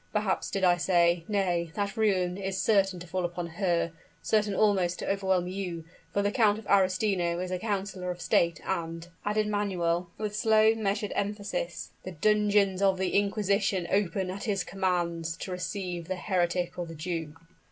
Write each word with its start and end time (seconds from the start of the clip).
Perhaps, 0.13 0.49
did 0.49 0.63
I 0.63 0.77
say? 0.77 1.25
Nay, 1.27 1.71
that 1.75 1.95
ruin 1.95 2.35
is 2.35 2.59
certain 2.59 2.99
to 3.01 3.05
fall 3.05 3.23
upon 3.23 3.45
her 3.61 3.91
certain 4.23 4.55
also 4.55 4.87
to 4.87 5.07
overwhelm 5.07 5.47
you 5.47 5.85
for 6.11 6.23
the 6.23 6.31
Count 6.31 6.57
of 6.57 6.65
Arestino 6.65 7.37
is 7.39 7.51
a 7.51 7.59
councilor 7.59 8.09
of 8.09 8.19
state, 8.19 8.59
and," 8.65 9.09
added 9.25 9.45
Manuel, 9.47 10.09
with 10.17 10.35
slow, 10.35 10.73
measured 10.73 11.11
emphasis, 11.13 11.91
"the 12.03 12.13
dungeons 12.13 12.81
of 12.81 12.97
the 12.97 13.13
inquisition 13.13 13.87
open 13.91 14.31
at 14.31 14.45
his 14.45 14.63
commands 14.63 15.37
to 15.37 15.51
receive 15.51 16.07
the 16.07 16.15
heretic 16.15 16.79
or 16.79 16.87
the 16.87 16.95
Jew!" 16.95 17.35